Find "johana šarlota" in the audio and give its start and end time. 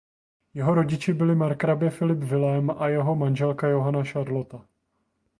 3.67-4.65